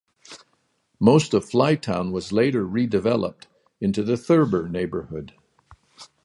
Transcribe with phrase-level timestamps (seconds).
[0.99, 3.43] Most of Flytown was later redeveloped
[3.79, 5.33] into the Thurber neighborhood.